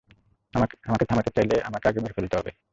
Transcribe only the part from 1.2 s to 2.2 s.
চাইলে, আমাকে আগে মেরে